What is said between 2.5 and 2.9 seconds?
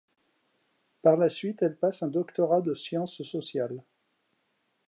de